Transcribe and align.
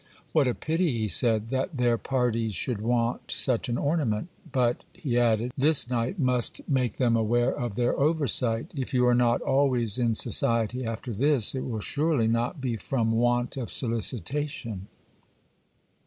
'What 0.31 0.47
a 0.47 0.55
pity,' 0.55 0.97
he 0.97 1.07
said, 1.07 1.49
'that 1.49 1.75
their 1.77 1.95
parties 1.95 2.55
should 2.55 2.81
want 2.81 3.29
such 3.29 3.69
an 3.69 3.77
ornament! 3.77 4.29
but,' 4.51 4.83
he 4.93 5.19
added, 5.19 5.51
'this 5.55 5.91
night 5.91 6.17
must 6.17 6.67
make 6.67 6.97
them 6.97 7.15
aware 7.15 7.55
of 7.55 7.75
their 7.75 7.95
oversight: 7.99 8.71
if 8.73 8.95
you 8.95 9.05
are 9.05 9.13
not 9.13 9.41
always 9.43 9.99
in 9.99 10.15
society 10.15 10.83
after 10.83 11.13
this, 11.13 11.53
it 11.53 11.65
will 11.67 11.81
surely 11.81 12.27
not 12.27 12.59
be 12.59 12.77
from 12.77 13.11
want 13.11 13.57
of 13.57 13.69
solicitation. 13.69 14.87